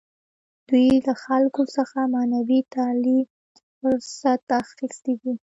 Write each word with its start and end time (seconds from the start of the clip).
دوی 0.67 0.87
له 1.07 1.13
خلکو 1.25 1.61
څخه 1.75 1.99
معنوي 2.13 2.59
تعالي 2.73 3.19
فرصت 3.79 4.43
اخیستی 4.61 5.13
دی. 5.21 5.33